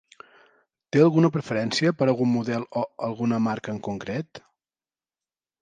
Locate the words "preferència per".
1.35-2.07